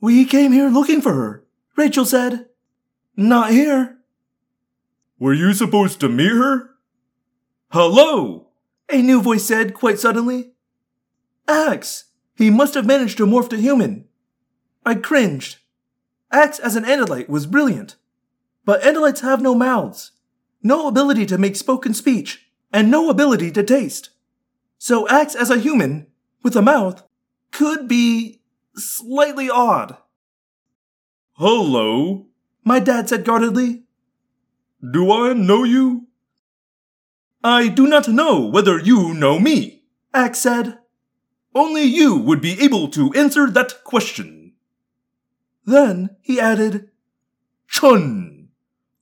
We 0.00 0.24
came 0.26 0.52
here 0.52 0.68
looking 0.68 1.00
for 1.00 1.12
her. 1.12 1.44
Rachel 1.74 2.04
said, 2.04 2.46
Not 3.16 3.50
here. 3.50 3.98
Were 5.18 5.34
you 5.34 5.52
supposed 5.54 5.98
to 5.98 6.08
meet 6.08 6.30
her? 6.30 6.71
Hello! 7.72 8.48
A 8.90 9.00
new 9.00 9.22
voice 9.22 9.46
said 9.46 9.72
quite 9.72 9.98
suddenly. 9.98 10.52
Ax! 11.48 12.04
He 12.36 12.50
must 12.50 12.74
have 12.74 12.84
managed 12.84 13.16
to 13.16 13.24
morph 13.24 13.48
to 13.48 13.56
human. 13.56 14.04
I 14.84 14.94
cringed. 14.96 15.56
Ax 16.30 16.58
as 16.58 16.76
an 16.76 16.84
Andalite 16.84 17.30
was 17.30 17.46
brilliant. 17.46 17.96
But 18.66 18.82
Andalites 18.82 19.22
have 19.22 19.40
no 19.40 19.54
mouths, 19.54 20.10
no 20.62 20.86
ability 20.86 21.24
to 21.24 21.38
make 21.38 21.56
spoken 21.56 21.94
speech, 21.94 22.46
and 22.74 22.90
no 22.90 23.08
ability 23.08 23.50
to 23.52 23.62
taste. 23.62 24.10
So 24.76 25.08
Ax 25.08 25.34
as 25.34 25.48
a 25.48 25.56
human, 25.58 26.08
with 26.42 26.54
a 26.56 26.60
mouth, 26.60 27.02
could 27.52 27.88
be 27.88 28.42
slightly 28.76 29.48
odd. 29.48 29.96
Hello? 31.38 32.26
My 32.64 32.80
dad 32.80 33.08
said 33.08 33.24
guardedly. 33.24 33.84
Do 34.92 35.10
I 35.10 35.32
know 35.32 35.64
you? 35.64 36.08
I 37.44 37.68
do 37.68 37.86
not 37.86 38.08
know 38.08 38.40
whether 38.40 38.78
you 38.78 39.14
know 39.14 39.38
me. 39.38 39.82
Ax 40.14 40.38
said. 40.40 40.78
Only 41.54 41.82
you 41.82 42.16
would 42.16 42.40
be 42.40 42.60
able 42.62 42.88
to 42.88 43.12
answer 43.14 43.50
that 43.50 43.84
question. 43.84 44.54
Then 45.66 46.16
he 46.22 46.40
added, 46.40 46.90
Chun. 47.68 48.48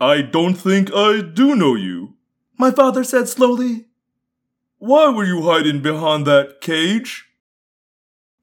I 0.00 0.22
don't 0.22 0.54
think 0.54 0.90
I 0.94 1.20
do 1.20 1.54
know 1.54 1.74
you. 1.74 2.14
My 2.58 2.70
father 2.70 3.04
said 3.04 3.28
slowly. 3.28 3.86
Why 4.78 5.08
were 5.10 5.24
you 5.24 5.42
hiding 5.42 5.82
behind 5.82 6.26
that 6.26 6.60
cage? 6.60 7.26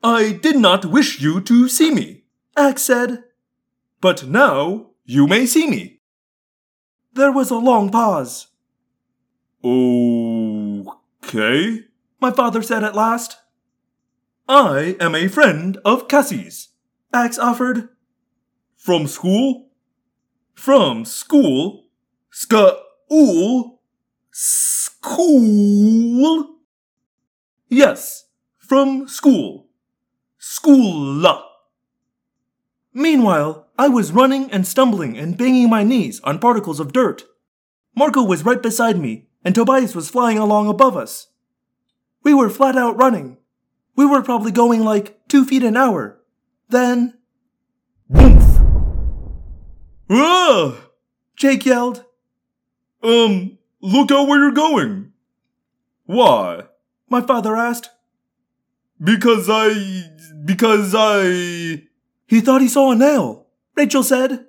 I 0.04 0.32
did 0.32 0.58
not 0.58 0.86
wish 0.86 1.20
you 1.20 1.42
to 1.42 1.68
see 1.68 1.92
me. 1.92 2.24
Ax 2.56 2.84
said. 2.84 3.24
But 4.00 4.28
now 4.28 4.92
you 5.06 5.28
may 5.28 5.46
see 5.46 5.70
me. 5.70 6.00
There 7.14 7.32
was 7.32 7.50
a 7.50 7.58
long 7.58 7.90
pause. 7.90 8.48
Okay. 11.24 11.82
My 12.22 12.32
father 12.32 12.62
said 12.62 12.84
at 12.84 12.96
last. 12.96 13.38
I 14.48 14.96
am 15.00 15.16
a 15.16 15.28
friend 15.28 15.78
of 15.84 16.08
Cassie's. 16.08 16.70
Ax 17.14 17.40
offered. 17.40 17.90
From 18.76 19.08
school? 19.08 19.70
From 20.54 21.06
school? 21.06 21.88
School? 22.32 23.82
School? 24.32 26.56
Yes, 27.70 28.26
from 28.58 29.08
school. 29.08 29.68
School. 30.38 31.44
Meanwhile, 32.94 33.67
I 33.80 33.88
was 33.88 34.12
running 34.12 34.52
and 34.52 34.66
stumbling 34.66 35.18
and 35.18 35.38
banging 35.38 35.70
my 35.70 35.84
knees 35.84 36.20
on 36.24 36.40
particles 36.40 36.80
of 36.80 36.94
dirt. 36.94 37.24
Marco 37.96 38.24
was 38.24 38.46
right 38.46 38.62
beside 38.62 38.98
me, 38.98 39.28
and 39.44 39.54
Tobias 39.54 39.96
was 39.96 40.10
flying 40.10 40.38
along 40.38 40.68
above 40.68 40.98
us. 40.98 41.28
We 42.24 42.34
were 42.34 42.50
flat 42.50 42.76
out 42.76 42.98
running. 42.98 43.38
We 43.96 44.06
were 44.06 44.22
probably 44.22 44.52
going 44.52 44.84
like 44.84 45.28
two 45.28 45.46
feet 45.46 45.64
an 45.64 45.78
hour. 45.78 46.20
Then, 46.70 47.18
Woomph! 48.10 48.60
Ah! 50.10 50.76
Jake 51.36 51.66
yelled. 51.66 52.04
Um, 53.04 53.58
look 53.82 54.12
out 54.12 54.28
where 54.28 54.40
you're 54.40 54.52
going. 54.52 55.14
Why? 56.06 56.64
My 57.10 57.22
father 57.22 57.56
asked. 57.56 57.90
Because 59.04 59.48
I. 59.50 60.10
Because 60.46 60.94
I. 60.96 61.84
He 62.28 62.42
thought 62.42 62.62
he 62.62 62.68
saw 62.68 62.92
a 62.92 62.96
nail, 62.96 63.47
Rachel 63.78 64.02
said. 64.02 64.48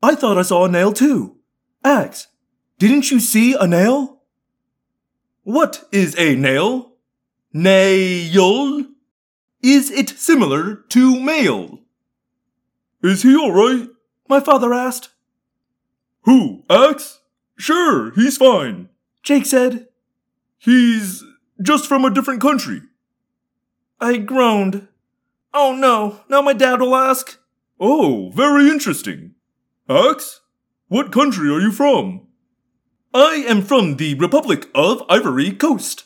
I 0.00 0.14
thought 0.14 0.38
I 0.38 0.42
saw 0.42 0.64
a 0.64 0.68
nail 0.68 0.92
too. 0.92 1.38
Ax, 1.84 2.28
didn't 2.78 3.10
you 3.10 3.18
see 3.18 3.54
a 3.54 3.66
nail? 3.66 4.22
What 5.42 5.88
is 5.90 6.16
a 6.16 6.36
nail? 6.36 6.92
Nail? 7.52 8.84
Is 9.60 9.90
it 9.90 10.10
similar 10.10 10.76
to 10.90 11.20
male? 11.20 11.80
Is 13.02 13.22
he 13.22 13.34
alright? 13.36 13.88
My 14.28 14.38
father 14.38 14.72
asked. 14.72 15.10
Who, 16.22 16.62
Ax? 16.70 17.20
Sure, 17.56 18.12
he's 18.12 18.36
fine. 18.36 18.88
Jake 19.24 19.46
said. 19.46 19.88
He's 20.58 21.24
just 21.60 21.88
from 21.88 22.04
a 22.04 22.10
different 22.10 22.40
country. 22.40 22.82
I 24.00 24.18
groaned. 24.18 24.86
Oh 25.52 25.74
no, 25.74 26.20
now 26.28 26.40
my 26.40 26.52
dad 26.52 26.80
will 26.80 26.94
ask. 26.94 27.38
Oh, 27.80 28.30
very 28.34 28.68
interesting. 28.68 29.34
Ax, 29.88 30.40
what 30.88 31.12
country 31.12 31.48
are 31.48 31.60
you 31.60 31.70
from? 31.70 32.26
I 33.14 33.44
am 33.48 33.62
from 33.62 33.96
the 33.96 34.14
Republic 34.14 34.68
of 34.74 35.02
Ivory 35.08 35.52
Coast. 35.52 36.04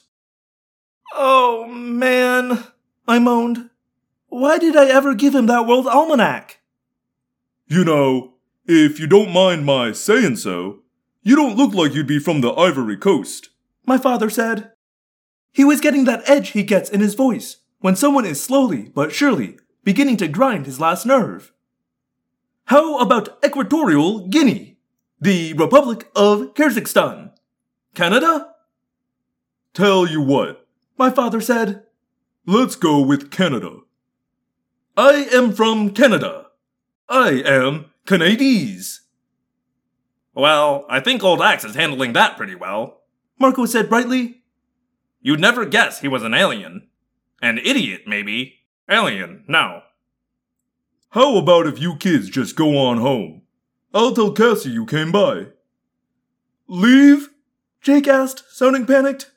Oh 1.14 1.66
man, 1.66 2.64
I 3.08 3.18
moaned. 3.18 3.70
Why 4.28 4.58
did 4.58 4.76
I 4.76 4.88
ever 4.88 5.14
give 5.14 5.34
him 5.34 5.46
that 5.46 5.66
World 5.66 5.86
Almanac? 5.86 6.60
You 7.66 7.84
know, 7.84 8.34
if 8.66 9.00
you 9.00 9.06
don't 9.06 9.32
mind 9.32 9.64
my 9.64 9.92
saying 9.92 10.36
so, 10.36 10.80
you 11.22 11.36
don't 11.36 11.56
look 11.56 11.74
like 11.74 11.94
you'd 11.94 12.06
be 12.06 12.18
from 12.18 12.40
the 12.40 12.52
Ivory 12.52 12.96
Coast. 12.96 13.50
My 13.86 13.98
father 13.98 14.30
said. 14.30 14.72
He 15.52 15.64
was 15.64 15.80
getting 15.80 16.04
that 16.04 16.28
edge 16.28 16.50
he 16.50 16.62
gets 16.62 16.88
in 16.88 17.00
his 17.00 17.14
voice 17.14 17.58
when 17.80 17.96
someone 17.96 18.24
is 18.24 18.42
slowly 18.42 18.90
but 18.94 19.12
surely 19.12 19.58
beginning 19.84 20.16
to 20.18 20.28
grind 20.28 20.66
his 20.66 20.80
last 20.80 21.04
nerve. 21.04 21.51
How 22.72 22.96
about 23.00 23.36
Equatorial 23.44 24.28
Guinea? 24.28 24.78
The 25.20 25.52
Republic 25.52 26.08
of 26.16 26.54
Kazakhstan? 26.54 27.32
Canada? 27.94 28.54
Tell 29.74 30.06
you 30.06 30.22
what, 30.22 30.66
My 30.96 31.10
father 31.10 31.42
said. 31.42 31.82
let's 32.46 32.74
go 32.74 32.98
with 33.02 33.30
Canada. 33.30 33.80
I 34.96 35.28
am 35.34 35.52
from 35.52 35.90
Canada. 35.90 36.46
I 37.10 37.42
am 37.44 37.90
Canadies. 38.06 39.02
Well, 40.34 40.86
I 40.88 41.00
think 41.00 41.22
old 41.22 41.42
Ax 41.42 41.66
is 41.66 41.74
handling 41.74 42.14
that 42.14 42.38
pretty 42.38 42.54
well. 42.54 43.02
Marco 43.38 43.66
said 43.66 43.90
brightly. 43.90 44.44
You'd 45.20 45.40
never 45.40 45.66
guess 45.66 46.00
he 46.00 46.08
was 46.08 46.22
an 46.22 46.32
alien. 46.32 46.88
An 47.42 47.58
idiot, 47.58 48.04
maybe. 48.06 48.60
Alien, 48.88 49.44
no. 49.46 49.82
How 51.12 51.36
about 51.36 51.66
if 51.66 51.78
you 51.78 51.96
kids 51.96 52.30
just 52.30 52.56
go 52.56 52.78
on 52.78 52.96
home? 52.96 53.42
I'll 53.92 54.14
tell 54.14 54.32
Cassie 54.32 54.70
you 54.70 54.86
came 54.86 55.12
by. 55.12 55.48
Leave? 56.66 57.28
Jake 57.82 58.08
asked, 58.08 58.44
sounding 58.48 58.86
panicked. 58.86 59.30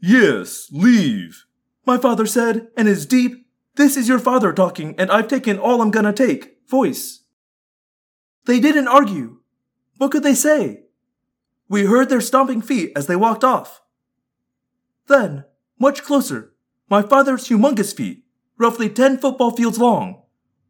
Yes, 0.00 0.66
leave. 0.72 1.44
My 1.86 1.98
father 1.98 2.26
said, 2.26 2.66
and 2.76 2.88
his 2.88 3.06
deep, 3.06 3.46
This 3.76 3.96
is 3.96 4.08
your 4.08 4.18
father 4.18 4.52
talking, 4.52 4.96
and 4.98 5.08
I've 5.08 5.28
taken 5.28 5.56
all 5.56 5.80
I'm 5.80 5.92
gonna 5.92 6.12
take 6.12 6.68
voice. 6.68 7.20
They 8.46 8.58
didn't 8.58 8.88
argue. 8.88 9.42
What 9.98 10.10
could 10.10 10.24
they 10.24 10.34
say? 10.34 10.86
We 11.68 11.84
heard 11.84 12.08
their 12.08 12.20
stomping 12.20 12.60
feet 12.60 12.90
as 12.96 13.06
they 13.06 13.14
walked 13.14 13.44
off. 13.44 13.82
Then, 15.06 15.44
much 15.78 16.02
closer, 16.02 16.54
my 16.90 17.02
father's 17.02 17.46
humongous 17.46 17.94
feet, 17.94 18.24
roughly 18.58 18.88
10 18.88 19.18
football 19.18 19.52
fields 19.52 19.78
long, 19.78 20.22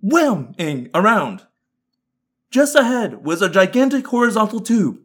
whamming 0.06 0.90
around. 0.94 1.42
Just 2.50 2.76
ahead 2.76 3.24
was 3.24 3.42
a 3.42 3.48
gigantic 3.48 4.06
horizontal 4.06 4.60
tube, 4.60 5.00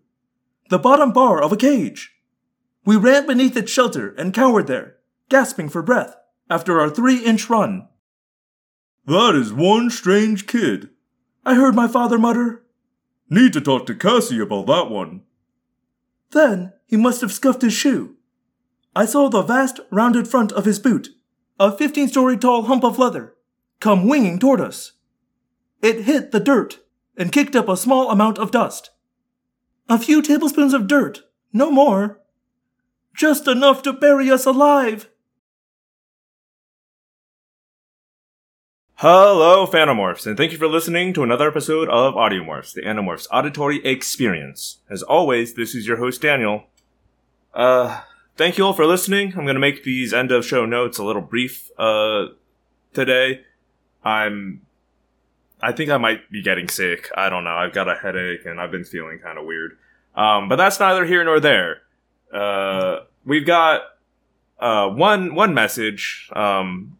the 0.69 0.79
bottom 0.79 1.11
bar 1.11 1.41
of 1.41 1.51
a 1.51 1.57
cage. 1.57 2.13
We 2.85 2.95
ran 2.95 3.27
beneath 3.27 3.57
its 3.57 3.71
shelter 3.71 4.13
and 4.17 4.33
cowered 4.33 4.67
there, 4.67 4.97
gasping 5.29 5.69
for 5.69 5.81
breath 5.81 6.15
after 6.49 6.79
our 6.79 6.89
three 6.89 7.23
inch 7.23 7.49
run. 7.49 7.87
That 9.05 9.35
is 9.35 9.51
one 9.51 9.89
strange 9.89 10.45
kid. 10.45 10.89
I 11.43 11.55
heard 11.55 11.75
my 11.75 11.87
father 11.87 12.19
mutter. 12.19 12.63
Need 13.29 13.53
to 13.53 13.61
talk 13.61 13.85
to 13.87 13.95
Cassie 13.95 14.39
about 14.39 14.67
that 14.67 14.89
one. 14.89 15.21
Then 16.31 16.73
he 16.85 16.97
must 16.97 17.21
have 17.21 17.31
scuffed 17.31 17.61
his 17.61 17.73
shoe. 17.73 18.15
I 18.95 19.05
saw 19.05 19.29
the 19.29 19.41
vast, 19.41 19.79
rounded 19.89 20.27
front 20.27 20.51
of 20.51 20.65
his 20.65 20.79
boot, 20.79 21.09
a 21.59 21.71
15 21.71 22.09
story 22.09 22.37
tall 22.37 22.63
hump 22.63 22.83
of 22.83 22.99
leather, 22.99 23.33
come 23.81 24.07
winging 24.07 24.39
toward 24.39 24.61
us. 24.61 24.93
It 25.81 26.03
hit 26.03 26.31
the 26.31 26.39
dirt 26.39 26.79
and 27.17 27.31
kicked 27.31 27.55
up 27.55 27.67
a 27.67 27.75
small 27.75 28.09
amount 28.09 28.37
of 28.37 28.51
dust. 28.51 28.91
A 29.89 29.99
few 29.99 30.21
tablespoons 30.21 30.73
of 30.73 30.87
dirt, 30.87 31.23
no 31.51 31.69
more. 31.69 32.21
Just 33.13 33.47
enough 33.47 33.81
to 33.83 33.91
bury 33.91 34.31
us 34.31 34.45
alive. 34.45 35.09
Hello, 38.95 39.65
Phantomorphs, 39.65 40.27
and 40.27 40.37
thank 40.37 40.51
you 40.51 40.59
for 40.59 40.67
listening 40.67 41.11
to 41.13 41.23
another 41.23 41.47
episode 41.47 41.89
of 41.89 42.13
Audiomorphs, 42.13 42.73
the 42.73 42.83
Animorphs 42.83 43.27
auditory 43.31 43.83
experience. 43.83 44.77
As 44.91 45.01
always, 45.01 45.55
this 45.55 45.73
is 45.73 45.87
your 45.87 45.97
host, 45.97 46.21
Daniel. 46.21 46.65
Uh, 47.51 48.01
thank 48.37 48.59
you 48.59 48.63
all 48.63 48.73
for 48.73 48.85
listening. 48.85 49.33
I'm 49.35 49.47
gonna 49.47 49.57
make 49.57 49.83
these 49.83 50.13
end 50.13 50.31
of 50.31 50.45
show 50.45 50.67
notes 50.67 50.99
a 50.99 51.03
little 51.03 51.23
brief, 51.23 51.71
uh, 51.79 52.27
today. 52.93 53.41
I'm, 54.03 54.61
I 55.61 55.71
think 55.71 55.89
I 55.89 55.97
might 55.97 56.29
be 56.31 56.41
getting 56.41 56.67
sick. 56.67 57.09
I 57.15 57.29
don't 57.29 57.43
know. 57.43 57.55
I've 57.55 57.73
got 57.73 57.87
a 57.87 57.95
headache 57.95 58.45
and 58.45 58.59
I've 58.59 58.71
been 58.71 58.83
feeling 58.83 59.19
kind 59.19 59.37
of 59.37 59.45
weird. 59.45 59.77
Um, 60.15 60.49
but 60.49 60.57
that's 60.57 60.79
neither 60.79 61.05
here 61.05 61.23
nor 61.23 61.39
there. 61.39 61.81
Uh, 62.33 63.01
we've 63.25 63.45
got, 63.45 63.81
uh, 64.59 64.89
one, 64.89 65.35
one 65.35 65.53
message, 65.53 66.29
um, 66.33 66.97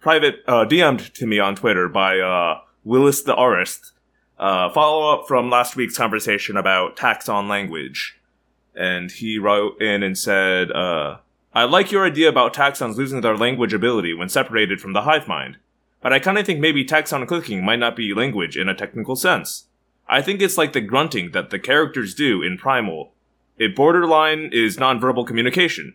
private 0.00 0.36
uh, 0.46 0.64
DM'd 0.64 1.14
to 1.14 1.26
me 1.26 1.38
on 1.38 1.54
Twitter 1.54 1.88
by 1.88 2.18
uh, 2.18 2.60
Willis 2.84 3.22
the 3.22 3.38
Arist. 3.38 3.92
Uh, 4.38 4.70
follow 4.70 5.12
up 5.12 5.26
from 5.26 5.50
last 5.50 5.74
week's 5.74 5.96
conversation 5.96 6.56
about 6.56 6.96
Taxxon 6.96 7.48
language, 7.48 8.18
and 8.74 9.10
he 9.10 9.38
wrote 9.38 9.80
in 9.82 10.04
and 10.04 10.16
said, 10.16 10.70
uh, 10.70 11.18
"I 11.52 11.64
like 11.64 11.90
your 11.90 12.06
idea 12.06 12.28
about 12.28 12.54
Taxxons 12.54 12.96
losing 12.96 13.20
their 13.20 13.36
language 13.36 13.74
ability 13.74 14.14
when 14.14 14.28
separated 14.28 14.80
from 14.80 14.92
the 14.92 15.02
hive 15.02 15.26
mind, 15.26 15.56
but 16.00 16.12
I 16.12 16.18
kind 16.18 16.38
of 16.38 16.46
think 16.46 16.60
maybe 16.60 16.84
Taxxon 16.84 17.26
clicking 17.26 17.64
might 17.64 17.78
not 17.78 17.96
be 17.96 18.14
language 18.14 18.56
in 18.56 18.68
a 18.68 18.74
technical 18.74 19.16
sense. 19.16 19.66
I 20.08 20.22
think 20.22 20.40
it's 20.40 20.58
like 20.58 20.72
the 20.72 20.80
grunting 20.80 21.32
that 21.32 21.50
the 21.50 21.58
characters 21.58 22.14
do 22.14 22.42
in 22.42 22.56
Primal. 22.56 23.12
It 23.58 23.76
borderline 23.76 24.50
is 24.52 24.76
nonverbal 24.76 25.26
communication." 25.26 25.94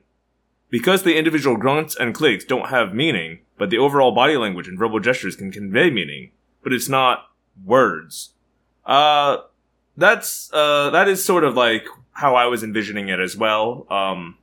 Because 0.70 1.04
the 1.04 1.16
individual 1.16 1.56
grunts 1.56 1.96
and 1.96 2.16
clicks 2.16 2.44
don't 2.44 2.70
have 2.70 2.96
meaning, 2.96 3.42
but 3.60 3.70
the 3.70 3.78
overall 3.78 4.12
body 4.12 4.36
language 4.38 4.68
and 4.68 4.78
verbal 4.78 5.00
gestures 5.00 5.36
can 5.36 5.52
convey 5.52 5.92
meaning, 5.92 6.32
but 6.64 6.74
it's 6.74 6.90
not 6.90 7.30
words. 7.64 8.34
Uh, 8.84 9.38
that's, 9.96 10.52
uh, 10.52 10.90
that 10.90 11.08
is 11.08 11.24
sort 11.24 11.44
of 11.44 11.56
like 11.56 11.86
how 12.14 12.34
I 12.36 12.48
was 12.48 12.64
envisioning 12.64 13.08
it 13.10 13.20
as 13.20 13.38
well. 13.38 13.86
Um, 13.92 14.40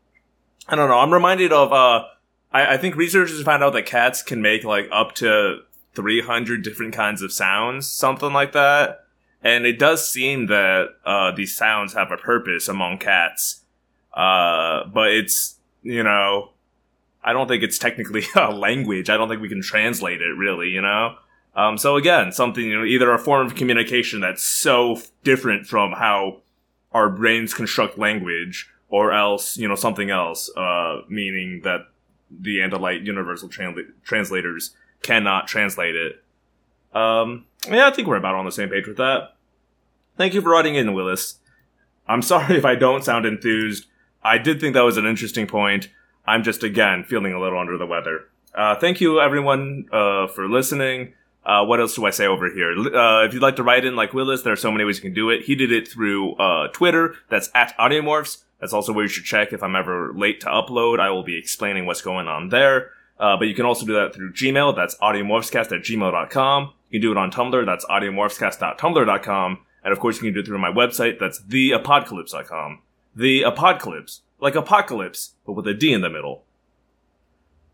I 0.69 0.77
don't 0.77 0.89
know. 0.89 1.01
I'm 1.01 1.13
reminded 1.13 1.53
of, 1.53 1.73
uh, 1.73 2.05
I, 2.53 2.75
I 2.75 2.77
think 2.77 2.97
researchers 2.97 3.43
found 3.43 3.63
out 3.63 3.73
that 3.75 3.87
cats 3.87 4.23
can 4.23 4.43
make 4.43 4.65
like 4.65 4.89
up 4.93 5.15
to 5.17 5.61
300 5.95 6.63
different 6.63 6.95
kinds 6.95 7.23
of 7.23 7.33
sounds, 7.33 7.89
something 7.89 8.33
like 8.33 8.53
that. 8.53 9.05
And 9.43 9.65
it 9.65 9.79
does 9.79 10.11
seem 10.11 10.47
that, 10.47 10.89
uh, 11.05 11.31
these 11.33 11.57
sounds 11.57 11.95
have 11.95 12.11
a 12.13 12.17
purpose 12.17 12.69
among 12.69 12.99
cats. 12.99 13.63
Uh, 14.15 14.85
but 14.87 15.13
it's, 15.13 15.57
you 15.83 16.03
know, 16.03 16.51
I 17.23 17.33
don't 17.33 17.49
think 17.49 17.63
it's 17.63 17.79
technically 17.79 18.25
a 18.35 18.51
language. 18.51 19.09
I 19.09 19.17
don't 19.17 19.29
think 19.29 19.41
we 19.41 19.49
can 19.49 19.63
translate 19.63 20.21
it 20.21 20.37
really, 20.37 20.69
you 20.69 20.83
know? 20.83 21.17
Um, 21.55 21.79
so 21.79 21.97
again, 21.97 22.33
something, 22.33 22.65
you 22.65 22.79
know, 22.79 22.85
either 22.85 23.13
a 23.13 23.19
form 23.19 23.47
of 23.47 23.55
communication 23.55 24.21
that's 24.21 24.45
so 24.45 24.95
f- 24.95 25.11
different 25.25 25.67
from 25.67 25.93
how 25.93 26.43
our 26.93 27.11
brains 27.11 27.55
construct 27.55 27.99
language, 27.99 28.71
or 28.89 29.13
else, 29.13 29.57
you 29.57 29.69
know, 29.69 29.75
something 29.75 30.11
else, 30.11 30.51
uh, 30.57 31.03
meaning 31.09 31.61
that 31.65 31.83
the 32.31 32.59
Andalite 32.59 33.05
universal 33.05 33.49
transla- 33.49 33.93
translators 34.05 34.75
cannot 35.03 35.47
translate 35.47 35.97
it. 35.97 36.23
Um, 36.93 37.47
yeah, 37.69 37.87
I 37.87 37.91
think 37.91 38.09
we're 38.09 38.17
about 38.17 38.35
on 38.35 38.45
the 38.45 38.53
same 38.53 38.69
page 38.69 38.87
with 38.87 38.97
that. 38.97 39.35
Thank 40.17 40.35
you 40.35 40.43
for 40.43 40.51
writing 40.51 40.75
in, 40.75 40.93
Willis. 40.95 41.39
I'm 42.07 42.23
sorry 42.33 42.57
if 42.57 42.65
I 42.65 42.75
don't 42.75 43.05
sound 43.05 43.27
enthused. 43.27 43.87
I 44.23 44.39
did 44.39 44.61
think 44.61 44.75
that 44.75 44.85
was 44.85 44.97
an 44.97 45.07
interesting 45.07 45.47
point. 45.47 45.89
I'm 46.27 46.43
just 46.43 46.63
again 46.63 47.05
feeling 47.05 47.33
a 47.33 47.41
little 47.41 47.59
under 47.59 47.79
the 47.79 47.87
weather. 47.87 48.29
Uh, 48.55 48.77
thank 48.77 49.01
you 49.01 49.21
everyone 49.21 49.87
uh, 49.93 50.27
for 50.27 50.49
listening. 50.49 51.15
Uh, 51.45 51.65
what 51.65 51.81
else 51.81 51.95
do 51.95 52.05
I 52.05 52.11
say 52.11 52.27
over 52.27 52.51
here? 52.51 52.73
Uh, 52.73 53.25
if 53.25 53.33
you'd 53.33 53.43
like 53.43 53.57
to 53.57 53.63
write 53.63 53.85
in 53.85 53.97
like 53.97 54.13
Willis, 54.13 54.43
there 54.43 54.53
are 54.53 54.57
so 54.57 54.71
many 54.71 54.85
ways 54.85 54.97
you 54.99 55.03
can 55.03 55.15
do 55.15 55.31
it. 55.31 55.43
He 55.43 55.55
did 55.55 55.73
it 55.73 55.89
through 55.89 56.35
uh, 56.35 56.69
Twitter. 56.69 57.15
That's 57.31 57.49
at 57.55 57.77
Audiomorphs. 57.79 58.43
That's 58.61 58.73
also 58.73 58.93
where 58.93 59.05
you 59.05 59.09
should 59.09 59.25
check 59.25 59.53
if 59.53 59.63
I'm 59.63 59.75
ever 59.75 60.13
late 60.15 60.41
to 60.43 60.47
upload. 60.47 61.01
I 61.01 61.11
will 61.11 61.23
be 61.23 61.39
explaining 61.39 61.87
what's 61.87 62.03
going 62.03 62.29
on 62.29 62.51
there. 62.51 62.91
Uh, 63.19 63.37
but 63.37 63.49
you 63.49 63.55
can 63.55 63.67
also 63.67 63.85
do 63.85 63.93
that 63.95 64.15
through 64.15 64.33
Gmail. 64.33 64.75
That's 64.75 64.97
audiomorphscast 64.97 65.73
at 65.77 65.83
gmail.com. 65.83 66.73
You 66.91 67.01
can 67.01 67.09
do 67.09 67.13
it 67.13 67.19
on 67.19 67.31
Tumblr. 67.31 67.67
That's 67.67 67.85
audiomorphscast.tumblr.com. 67.87 69.59
And 69.83 69.93
of 69.93 70.01
course, 70.01 70.17
you 70.17 70.23
can 70.23 70.35
do 70.35 70.41
it 70.41 70.47
through 70.47 70.59
my 70.59 70.71
website. 70.71 71.19
That's 71.19 71.41
theapocalypse.com. 71.41 72.81
The 73.15 73.43
apocalypse. 73.43 74.23
Like 74.41 74.55
apocalypse, 74.55 75.35
but 75.45 75.53
with 75.53 75.67
a 75.67 75.75
D 75.75 75.93
in 75.93 76.01
the 76.01 76.11
middle. 76.11 76.45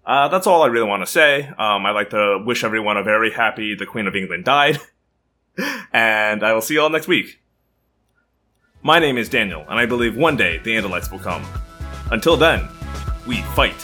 Uh, 0.05 0.29
that's 0.29 0.47
all 0.47 0.63
I 0.63 0.67
really 0.67 0.89
want 0.89 1.03
to 1.03 1.11
say. 1.11 1.47
Um, 1.47 1.87
I'd 1.87 1.93
like 1.93 2.11
to 2.11 2.43
wish 2.45 2.63
everyone 2.63 2.97
a 2.97 3.03
very 3.03 3.33
happy 3.33 3.75
the 3.75 3.87
Queen 3.87 4.07
of 4.07 4.15
England 4.15 4.45
died. 4.45 4.79
and 5.93 6.45
I 6.45 6.53
will 6.53 6.61
see 6.61 6.75
you 6.75 6.83
all 6.83 6.91
next 6.91 7.09
week. 7.09 7.41
My 8.87 9.01
name 9.01 9.19
is 9.19 9.29
Daniel, 9.29 9.67
and 9.69 9.81
I 9.81 9.85
believe 9.85 10.17
one 10.17 10.37
day 10.37 10.59
the 10.59 10.77
Andalites 10.77 11.11
will 11.11 11.19
come. 11.19 11.45
Until 12.13 12.37
then, 12.37 12.69
we 13.27 13.43
fight. 13.57 13.75